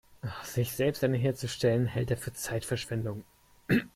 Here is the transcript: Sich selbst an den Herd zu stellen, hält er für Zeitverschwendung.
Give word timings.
Sich 0.41 0.71
selbst 0.71 1.03
an 1.03 1.11
den 1.11 1.21
Herd 1.21 1.37
zu 1.37 1.47
stellen, 1.47 1.85
hält 1.85 2.09
er 2.09 2.17
für 2.17 2.33
Zeitverschwendung. 2.33 3.23